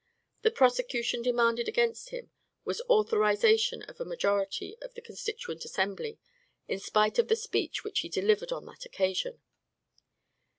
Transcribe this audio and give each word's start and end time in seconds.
The 0.41 0.49
prosecution 0.49 1.21
demanded 1.21 1.67
against 1.67 2.09
him 2.09 2.31
was 2.65 2.81
authorized 2.87 3.43
by 3.43 3.77
a 3.99 4.03
majority 4.03 4.75
of 4.81 4.95
the 4.95 5.01
Constituent 5.03 5.63
Assembly, 5.63 6.17
in 6.67 6.79
spite 6.79 7.19
of 7.19 7.27
the 7.27 7.35
speech 7.35 7.83
which 7.83 7.99
he 7.99 8.09
delivered 8.09 8.51
on 8.51 8.65
that 8.65 8.83
occasion. 8.83 9.43